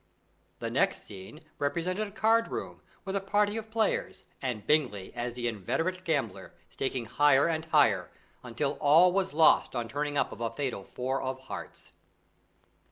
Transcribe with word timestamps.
The 0.57 0.71
next 0.71 1.03
scene 1.03 1.41
represented 1.59 2.07
a 2.07 2.11
card 2.11 2.47
room, 2.47 2.81
with 3.05 3.15
a 3.15 3.21
party 3.21 3.55
of 3.55 3.69
players, 3.69 4.23
and 4.41 4.65
Bingley 4.65 5.13
as 5.13 5.35
the 5.35 5.47
inveterate 5.47 6.03
gambler 6.03 6.53
staking 6.71 7.05
higher 7.05 7.45
and 7.47 7.65
higher, 7.65 8.09
until 8.41 8.79
all 8.79 9.13
was 9.13 9.31
lost 9.31 9.75
on 9.75 9.87
turning 9.87 10.17
up 10.17 10.31
of 10.31 10.41
a 10.41 10.49
fatal 10.49 10.83
four 10.83 11.21
of 11.21 11.37
hearts. 11.41 11.91